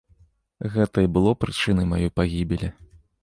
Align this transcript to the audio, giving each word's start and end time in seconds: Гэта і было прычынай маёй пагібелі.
Гэта 0.77 1.03
і 1.05 1.09
было 1.17 1.31
прычынай 1.45 1.89
маёй 1.91 2.11
пагібелі. 2.21 2.67